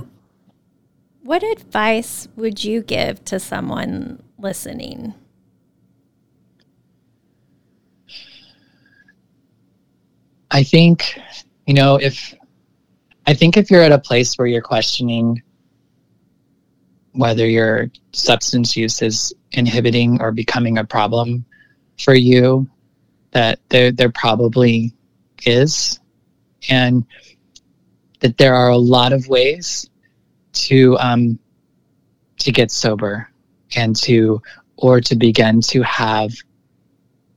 [1.23, 5.13] what advice would you give to someone listening?
[10.49, 11.19] I think,
[11.65, 12.33] you know, if
[13.27, 15.43] I think if you're at a place where you're questioning
[17.11, 21.43] whether your substance use is inhibiting or becoming a problem
[21.99, 22.69] for you
[23.31, 24.93] that there there probably
[25.45, 25.99] is
[26.69, 27.05] and
[28.21, 29.89] that there are a lot of ways
[30.53, 31.37] to um,
[32.37, 33.29] to get sober
[33.75, 34.41] and to
[34.77, 36.31] or to begin to have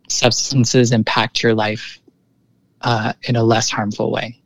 [0.08, 1.98] substances impact your life
[2.82, 4.39] uh, in a less harmful way.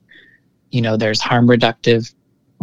[0.75, 2.13] You know, there's harm reductive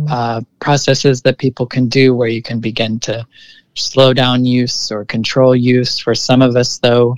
[0.10, 3.26] uh, processes that people can do where you can begin to
[3.76, 5.98] slow down use or control use.
[5.98, 7.16] For some of us, though,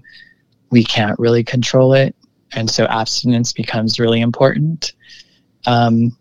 [0.70, 2.16] we can't really control it.
[2.52, 4.94] And so abstinence becomes really important.
[5.66, 6.16] Um,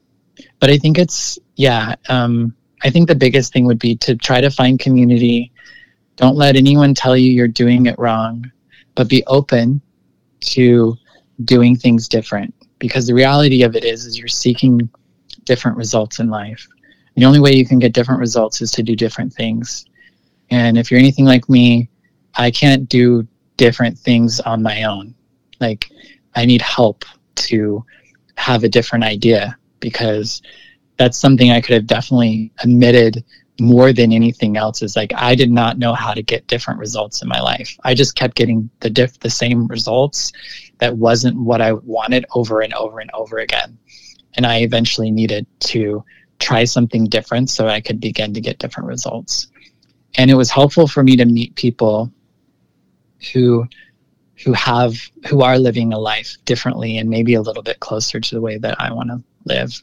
[0.58, 4.40] but I think it's, yeah, um, I think the biggest thing would be to try
[4.40, 5.52] to find community.
[6.16, 8.50] Don't let anyone tell you you're doing it wrong,
[8.94, 9.82] but be open
[10.40, 10.96] to
[11.44, 14.90] doing things different because the reality of it is is you're seeking
[15.44, 16.66] different results in life.
[17.14, 19.86] The only way you can get different results is to do different things.
[20.50, 21.88] And if you're anything like me
[22.34, 25.14] i can't do different things on my own.
[25.60, 25.90] Like
[26.34, 27.04] i need help
[27.46, 27.84] to
[28.36, 30.42] have a different idea because
[30.96, 33.24] that's something i could have definitely admitted
[33.62, 37.22] more than anything else is like I did not know how to get different results
[37.22, 37.78] in my life.
[37.84, 40.32] I just kept getting the diff the same results
[40.78, 43.78] that wasn't what I wanted over and over and over again.
[44.34, 46.04] And I eventually needed to
[46.40, 49.46] try something different so I could begin to get different results.
[50.16, 52.12] And it was helpful for me to meet people
[53.32, 53.66] who
[54.44, 54.94] who have
[55.28, 58.58] who are living a life differently and maybe a little bit closer to the way
[58.58, 59.80] that I want to live.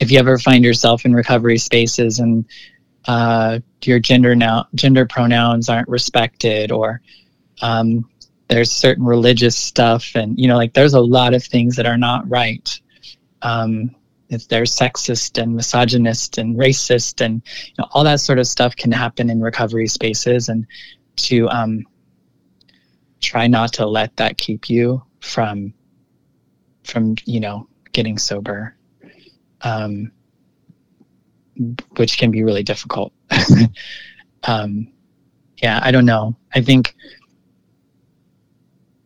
[0.00, 2.44] If you ever find yourself in recovery spaces and
[3.06, 7.00] uh, your gender now gender pronouns aren't respected or
[7.62, 8.08] um,
[8.48, 11.98] there's certain religious stuff and you know like there's a lot of things that are
[11.98, 12.80] not right.
[13.42, 13.94] Um,
[14.28, 18.76] if they're sexist and misogynist and racist and you know, all that sort of stuff
[18.76, 20.66] can happen in recovery spaces and
[21.16, 21.86] to um,
[23.20, 25.72] try not to let that keep you from
[26.84, 28.76] from you know getting sober.
[29.62, 30.12] Um,
[31.96, 33.12] which can be really difficult.
[34.44, 34.88] um,
[35.62, 36.36] yeah, I don't know.
[36.54, 36.94] I think,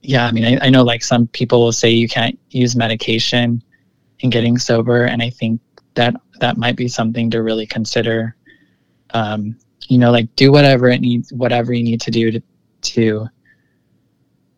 [0.03, 3.63] yeah, I mean, I, I know like some people will say you can't use medication
[4.21, 5.61] in getting sober, and I think
[5.95, 8.37] that that might be something to really consider.
[9.11, 12.43] Um, you know, like do whatever it needs, whatever you need to do to
[12.83, 13.27] to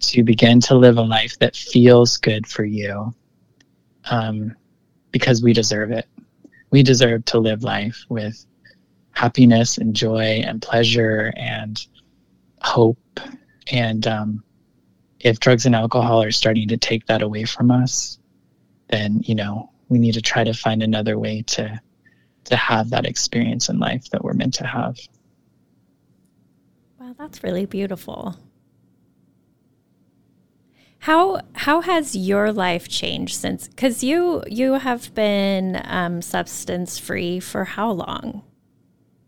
[0.01, 3.15] to begin to live a life that feels good for you,
[4.11, 4.55] um,
[5.13, 6.07] because we deserve it
[6.71, 8.45] we deserve to live life with
[9.13, 11.87] happiness and joy and pleasure and
[12.61, 12.99] hope.
[13.71, 14.45] And um,
[15.21, 18.19] if drugs and alcohol are starting to take that away from us,
[18.89, 21.81] then you know we need to try to find another way to
[22.45, 24.99] to have that experience in life that we're meant to have.
[27.01, 28.37] Wow, that's really beautiful.
[31.05, 33.69] How how has your life changed since?
[33.69, 38.43] Because you you have been um, substance free for how long?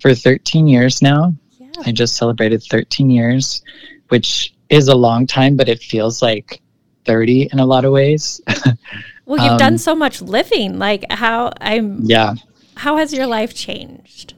[0.01, 1.35] For 13 years now.
[1.51, 1.69] Yeah.
[1.85, 3.62] I just celebrated 13 years,
[4.09, 6.62] which is a long time, but it feels like
[7.05, 8.41] 30 in a lot of ways.
[9.27, 10.79] well, you've um, done so much living.
[10.79, 12.01] Like how I'm.
[12.05, 12.37] Yeah.
[12.77, 14.33] How has your life changed?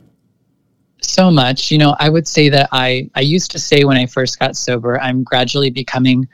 [1.03, 1.71] So much.
[1.71, 4.57] You know, I would say that I I used to say when I first got
[4.57, 6.27] sober, I'm gradually becoming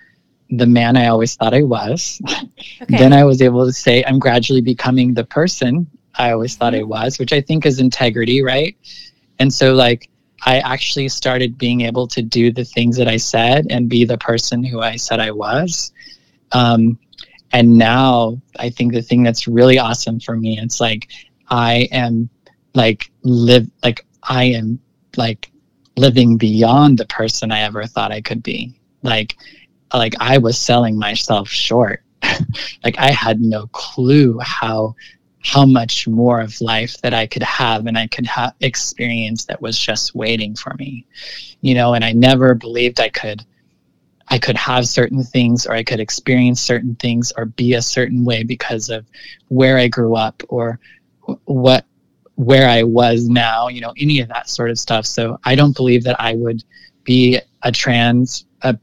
[0.51, 2.21] the man I always thought I was.
[2.83, 2.99] Okay.
[2.99, 6.81] then I was able to say, I'm gradually becoming the person I always thought I
[6.81, 6.89] mm-hmm.
[6.89, 8.77] was, which I think is integrity, right?
[9.39, 10.11] And so, like,
[10.45, 14.19] I actually started being able to do the things that I said and be the
[14.19, 15.93] person who I said I was.
[16.53, 16.99] Um,
[17.53, 21.09] and now I think the thing that's really awesome for me, it's like
[21.49, 22.29] I am
[22.75, 24.81] like live like I am
[25.17, 25.51] like
[25.97, 28.75] living beyond the person I ever thought I could be.
[29.03, 29.37] Like
[29.93, 32.03] like I was selling myself short.
[32.85, 34.95] like I had no clue how
[35.45, 39.61] how much more of life that I could have and I could have experience that
[39.61, 41.07] was just waiting for me.
[41.61, 43.45] You know, and I never believed I could
[44.29, 48.25] I could have certain things or I could experience certain things or be a certain
[48.25, 49.07] way because of
[49.49, 50.81] where I grew up or
[51.45, 51.85] what
[52.37, 55.07] where I was now, you know, any of that sort of stuff.
[55.07, 56.65] So I don't believe that I would
[57.05, 58.79] be a trans a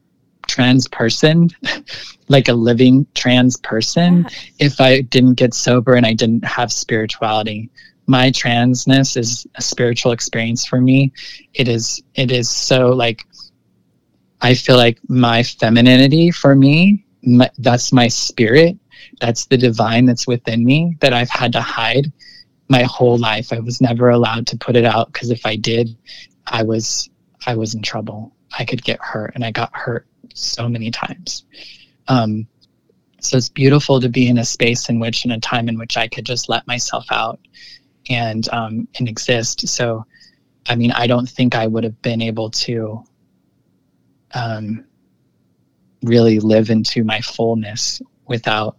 [0.51, 1.49] trans person,
[2.27, 4.27] like a living trans person,
[4.59, 7.69] if I didn't get sober and I didn't have spirituality.
[8.07, 11.13] My transness is a spiritual experience for me.
[11.53, 13.25] It is it is so like
[14.41, 18.77] I feel like my femininity for me, my, that's my spirit.
[19.21, 22.11] That's the divine that's within me that I've had to hide
[22.67, 23.53] my whole life.
[23.53, 25.95] I was never allowed to put it out because if I did,
[26.47, 27.09] I was
[27.45, 28.35] I was in trouble.
[28.57, 31.45] I could get hurt and I got hurt so many times.
[32.07, 32.47] Um,
[33.19, 35.95] so it's beautiful to be in a space in which, in a time in which
[35.95, 37.39] I could just let myself out
[38.09, 39.67] and um, and exist.
[39.67, 40.05] So,
[40.67, 43.03] I mean, I don't think I would have been able to
[44.33, 44.85] um,
[46.01, 48.77] really live into my fullness without,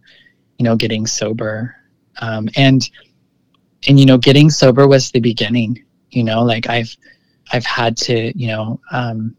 [0.59, 1.77] you know, getting sober.
[2.21, 2.89] Um, and
[3.87, 5.85] and you know, getting sober was the beginning.
[6.11, 6.97] You know, like I've
[7.53, 9.37] I've had to, you know, um,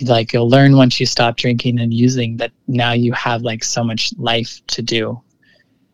[0.00, 3.84] like you'll learn once you stop drinking and using that now you have like so
[3.84, 5.20] much life to do.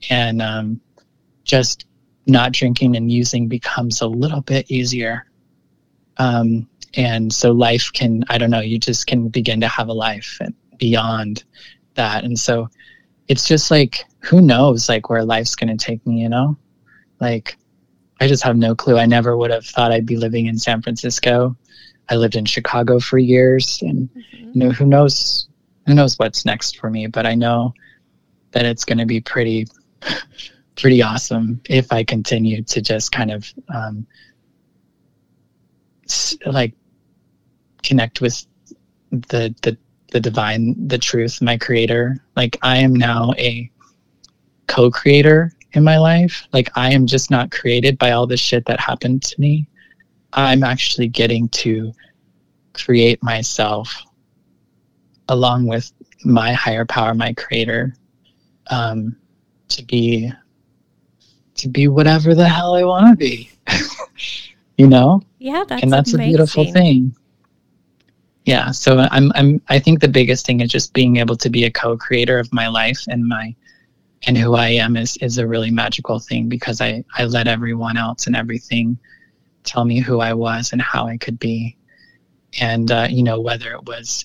[0.08, 0.80] And um,
[1.44, 1.86] just
[2.26, 5.26] not drinking and using becomes a little bit easier.
[6.18, 9.92] Um, and so life can i don't know you just can begin to have a
[9.92, 10.38] life
[10.78, 11.44] beyond
[11.94, 12.24] that.
[12.24, 12.68] And so
[13.26, 16.56] it's just like who knows like where life's going to take me you know?
[17.20, 17.56] Like
[18.20, 18.96] i just have no clue.
[18.96, 21.56] I never would have thought i'd be living in san francisco
[22.10, 24.50] i lived in chicago for years and mm-hmm.
[24.52, 25.48] you know who knows
[25.86, 27.72] who knows what's next for me but i know
[28.52, 29.66] that it's going to be pretty
[30.76, 34.06] pretty awesome if i continue to just kind of um,
[36.46, 36.74] like
[37.82, 38.46] connect with
[39.10, 39.76] the the
[40.10, 42.16] the divine, the truth, my creator.
[42.36, 43.70] Like I am now a
[44.66, 46.46] co-creator in my life.
[46.52, 49.68] Like I am just not created by all the shit that happened to me.
[50.32, 51.92] I'm actually getting to
[52.74, 54.04] create myself
[55.28, 55.92] along with
[56.24, 57.94] my higher power, my creator,
[58.70, 59.16] um,
[59.68, 60.32] to be
[61.56, 63.50] to be whatever the hell I want to be.
[64.78, 65.22] you know?
[65.38, 66.34] Yeah, that's and that's amazing.
[66.34, 67.14] a beautiful thing
[68.48, 71.64] yeah so i'm i'm i think the biggest thing is just being able to be
[71.64, 73.54] a co-creator of my life and my
[74.26, 77.98] and who i am is is a really magical thing because i i let everyone
[77.98, 78.98] else and everything
[79.68, 81.76] tell me who i was and how i could be.
[82.60, 84.24] And uh, you know whether it was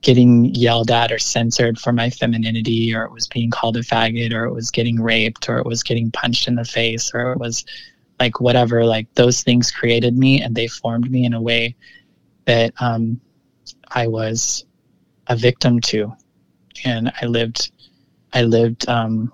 [0.00, 4.32] getting yelled at or censored for my femininity or it was being called a faggot
[4.32, 7.38] or it was getting raped or it was getting punched in the face or it
[7.38, 7.64] was
[8.20, 11.74] like whatever like those things created me and they formed me in a way
[12.44, 13.20] that um,
[13.90, 14.64] I was
[15.26, 16.12] a victim to,
[16.84, 17.72] and I lived,
[18.32, 19.32] I lived, um,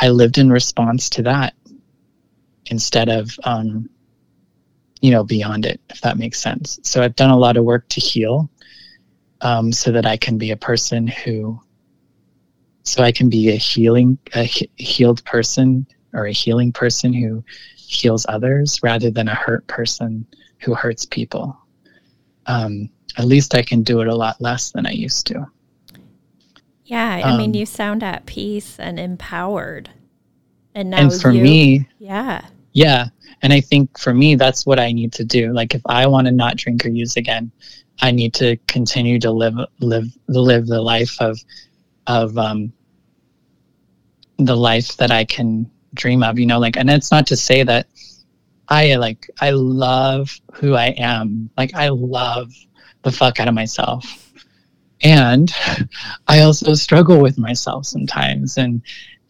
[0.00, 1.54] I lived in response to that
[2.72, 3.88] instead of, um,
[5.02, 6.80] you know, beyond it, if that makes sense.
[6.82, 8.48] So I've done a lot of work to heal,
[9.42, 11.60] um, so that I can be a person who,
[12.82, 17.44] so I can be a healing, a he- healed person or a healing person who
[17.76, 20.26] heals others rather than a hurt person
[20.60, 21.54] who hurts people.
[22.46, 25.46] Um, at least I can do it a lot less than I used to.
[26.86, 29.90] Yeah, I um, mean, you sound at peace and empowered.
[30.74, 33.08] And now, and for you, me, yeah, yeah,
[33.42, 35.52] and I think for me, that's what I need to do.
[35.52, 37.50] Like, if I want to not drink or use again,
[38.00, 41.38] I need to continue to live live live the life of
[42.06, 42.72] of um,
[44.38, 46.38] the life that I can dream of.
[46.38, 47.86] You know, like, and it's not to say that
[48.68, 51.50] I like I love who I am.
[51.56, 52.52] Like I love
[53.02, 54.04] the fuck out of myself.
[55.02, 55.52] And
[56.28, 58.82] I also struggle with myself sometimes and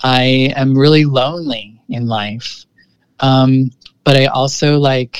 [0.04, 2.64] I am really lonely in life.
[3.22, 3.70] Um,
[4.04, 5.18] but I also like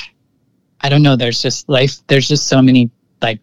[0.81, 2.91] I don't know, there's just life there's just so many
[3.21, 3.39] like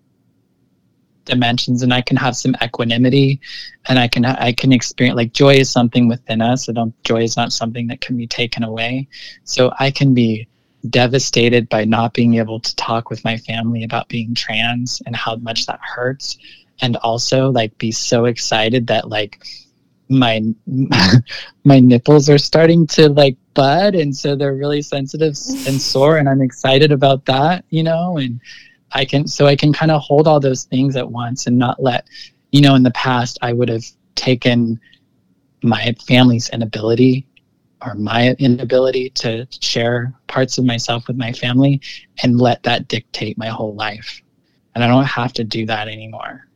[1.25, 3.41] dimensions and I can have some equanimity
[3.87, 6.69] and I can I can experience like joy is something within us.
[6.69, 9.09] I don't joy is not something that can be taken away.
[9.45, 10.47] So I can be
[10.89, 15.37] devastated by not being able to talk with my family about being trans and how
[15.37, 16.39] much that hurts
[16.81, 19.43] and also like be so excited that like
[20.11, 20.43] my
[21.65, 25.35] my nipples are starting to like bud and so they're really sensitive
[25.67, 28.41] and sore and I'm excited about that you know and
[28.93, 31.83] I can so I can kind of hold all those things at once and not
[31.83, 32.09] let
[32.51, 33.85] you know in the past I would have
[34.17, 34.81] taken
[35.63, 37.27] my family's inability
[37.85, 41.81] or my inability to share parts of myself with my family
[42.23, 44.21] and let that dictate my whole life.
[44.75, 46.47] And I don't have to do that anymore.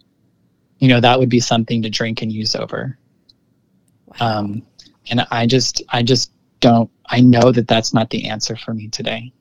[0.78, 2.98] You know, that would be something to drink and use over.
[4.20, 4.62] Um,
[5.10, 8.88] and I just, I just don't, I know that that's not the answer for me
[8.88, 9.32] today.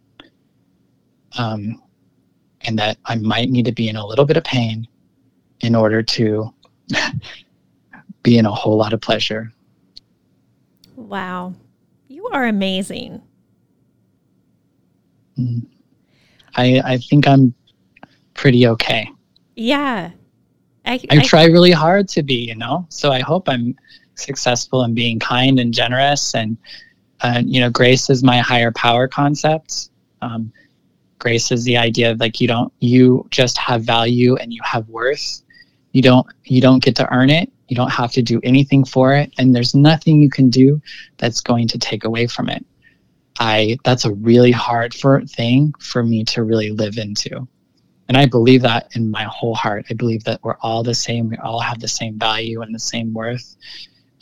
[1.38, 1.82] Um,
[2.62, 4.88] and that I might need to be in a little bit of pain
[5.62, 6.54] in order to
[8.24, 9.52] be in a whole lot of pleasure.
[10.96, 11.54] Wow.
[12.08, 13.22] You are amazing.
[15.38, 15.66] Mm.
[16.56, 17.54] I I think I'm
[18.34, 19.10] pretty okay.
[19.56, 20.12] Yeah.
[20.86, 22.86] I, I, I try really hard to be, you know.
[22.90, 23.76] So I hope I'm
[24.16, 26.58] successful in being kind and generous and
[27.24, 29.90] uh, you know, grace is my higher power concept.
[30.22, 30.52] Um,
[31.20, 34.88] grace is the idea of like you don't you just have value and you have
[34.90, 35.42] worth.
[35.94, 37.52] You don't you don't get to earn it.
[37.70, 40.82] You don't have to do anything for it, and there's nothing you can do
[41.18, 42.66] that's going to take away from it.
[43.40, 47.48] I that's a really hard for thing for me to really live into.
[48.10, 49.86] And I believe that in my whole heart.
[49.90, 51.30] I believe that we're all the same.
[51.30, 53.56] We all have the same value and the same worth.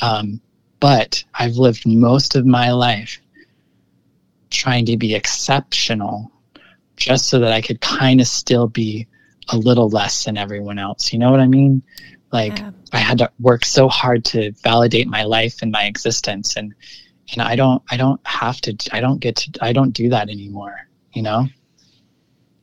[0.01, 0.41] Um,
[0.79, 3.21] but I've lived most of my life
[4.49, 6.31] trying to be exceptional
[6.97, 9.07] just so that I could kind of still be
[9.49, 11.13] a little less than everyone else.
[11.13, 11.83] You know what I mean?
[12.31, 12.71] Like yeah.
[12.91, 16.73] I had to work so hard to validate my life and my existence and
[17.31, 20.29] and I don't I don't have to I don't get to I don't do that
[20.29, 20.75] anymore,
[21.13, 21.47] you know?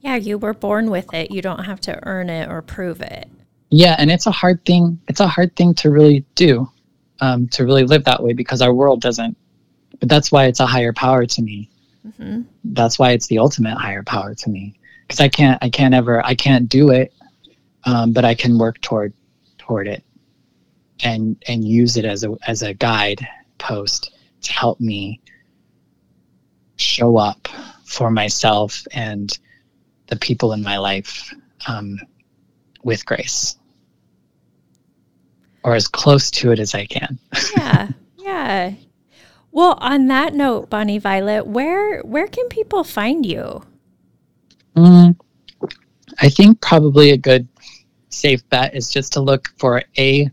[0.01, 1.31] Yeah, you were born with it.
[1.31, 3.29] You don't have to earn it or prove it.
[3.71, 6.69] yeah and it's a hard thing it's a hard thing to really do
[7.21, 9.37] um, to really live that way because our world doesn't
[10.01, 11.71] but that's why it's a higher power to me.
[12.07, 12.43] Mm-hmm.
[12.65, 14.79] that's why it's the ultimate higher power to me.
[15.03, 17.13] Because i can't i can't ever i can't do it
[17.85, 19.13] um, but i can work toward
[19.59, 20.05] toward it
[21.03, 23.27] and and use it as a as a guide
[23.59, 24.13] post
[24.43, 25.21] to help me
[26.77, 27.49] show up
[27.85, 29.39] for myself and
[30.07, 31.35] the people in my life
[31.67, 31.99] um,
[32.83, 33.58] with grace
[35.69, 37.19] or as close to it as I can.
[37.57, 37.89] yeah.
[38.21, 38.75] Yeah.
[39.53, 43.63] Well, on that note, Bonnie Violet, where where can people find you?
[44.77, 45.17] Mm,
[46.21, 47.49] I think probably a good
[48.11, 50.31] safe bet is just to look for a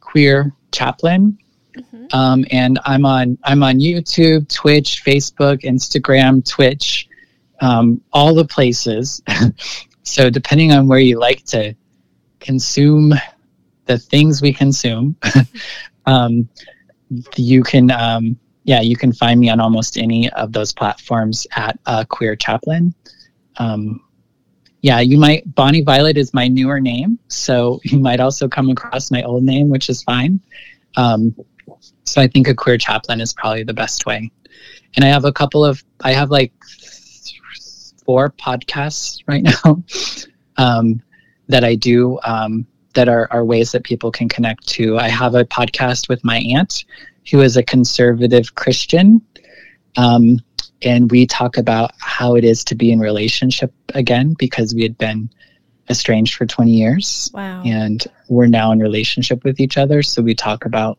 [0.00, 1.38] queer chaplain.
[1.76, 2.06] Mm-hmm.
[2.12, 7.08] Um, and I'm on I'm on YouTube, Twitch, Facebook, Instagram, Twitch,
[7.60, 9.22] um, all the places.
[10.02, 11.74] so depending on where you like to
[12.40, 13.14] consume
[13.88, 15.16] the things we consume,
[16.06, 16.48] um,
[17.36, 21.76] you can um, yeah you can find me on almost any of those platforms at
[21.86, 22.94] uh, Queer Chaplain.
[23.56, 24.00] Um,
[24.82, 29.10] yeah, you might Bonnie Violet is my newer name, so you might also come across
[29.10, 30.40] my old name, which is fine.
[30.96, 31.34] Um,
[32.04, 34.30] so I think a queer chaplain is probably the best way.
[34.96, 36.52] And I have a couple of I have like
[38.04, 39.82] four podcasts right now
[40.56, 41.02] um,
[41.48, 42.66] that I do um,
[42.98, 44.98] that are, are ways that people can connect to.
[44.98, 46.84] I have a podcast with my aunt,
[47.30, 49.22] who is a conservative Christian.
[49.96, 50.40] Um,
[50.82, 54.98] and we talk about how it is to be in relationship again because we had
[54.98, 55.30] been
[55.88, 57.62] estranged for 20 years wow.
[57.64, 60.98] and we're now in relationship with each other so we talk about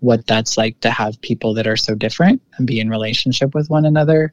[0.00, 3.68] what that's like to have people that are so different and be in relationship with
[3.68, 4.32] one another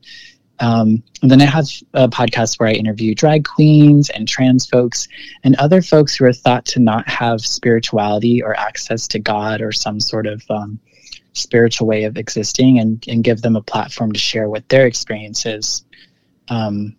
[0.61, 5.07] um, and then I have a podcast where I interview drag queens and trans folks
[5.43, 9.71] and other folks who are thought to not have spirituality or access to God or
[9.71, 10.79] some sort of um,
[11.33, 15.83] spiritual way of existing and, and give them a platform to share what their experiences
[16.49, 16.95] um,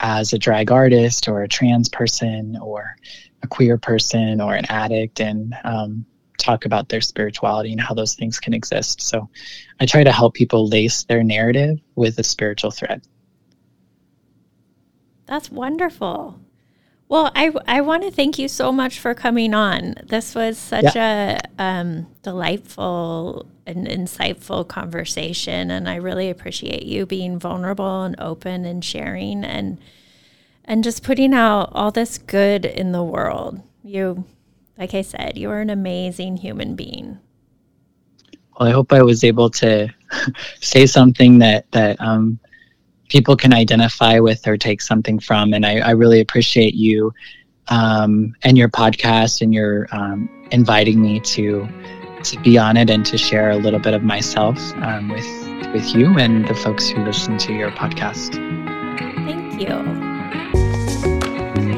[0.00, 2.96] as a drag artist or a trans person or
[3.42, 6.06] a queer person or an addict and um,
[6.40, 9.00] talk about their spirituality and how those things can exist.
[9.02, 9.28] So
[9.80, 13.02] I try to help people lace their narrative with a spiritual thread.
[15.26, 16.40] That's wonderful.
[17.10, 19.96] Well, I, I want to thank you so much for coming on.
[20.04, 21.40] This was such yeah.
[21.58, 28.64] a um, delightful and insightful conversation, and I really appreciate you being vulnerable and open
[28.64, 29.78] and sharing and
[30.64, 33.60] and just putting out all this good in the world.
[33.82, 34.24] You,
[34.80, 37.18] like I said, you are an amazing human being.
[38.58, 39.88] Well, I hope I was able to
[40.60, 42.40] say something that that um,
[43.08, 45.52] people can identify with or take something from.
[45.52, 47.12] And I, I really appreciate you
[47.68, 51.68] um, and your podcast and your um, inviting me to
[52.24, 55.94] to be on it and to share a little bit of myself um, with with
[55.94, 58.34] you and the folks who listen to your podcast.
[59.26, 60.09] Thank you.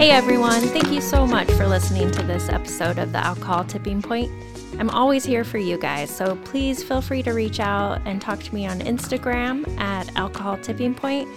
[0.02, 4.02] Hey everyone, thank you so much for listening to this episode of the Alcohol Tipping
[4.02, 4.32] Point.
[4.80, 8.40] I'm always here for you guys, so please feel free to reach out and talk
[8.40, 11.28] to me on Instagram at Alcohol Tipping Point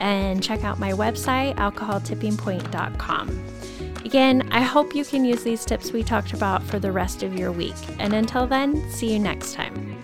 [0.00, 3.44] and check out my website, alcoholtippingpoint.com.
[4.04, 7.38] Again, I hope you can use these tips we talked about for the rest of
[7.38, 7.76] your week.
[8.00, 10.02] And until then, see you next time.